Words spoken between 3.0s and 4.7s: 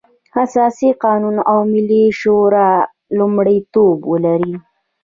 لومړيتوب ولري.